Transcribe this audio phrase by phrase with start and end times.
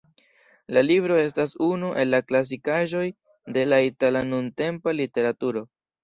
[0.75, 3.03] La libro estas unu el la klasikaĵoj
[3.57, 5.63] de la itala nuntempa literaturo.